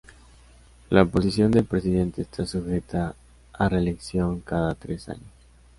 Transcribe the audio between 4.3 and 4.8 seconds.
cada